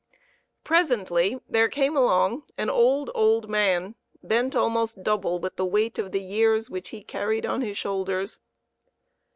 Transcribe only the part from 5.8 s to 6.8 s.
of the years